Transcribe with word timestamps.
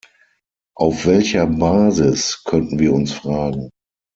Auf 0.75 1.05
welcher 1.05 1.45
Basis, 1.45 2.41
könnten 2.43 2.79
wir 2.79 2.91
uns 2.91 3.11
fragen. 3.13 3.69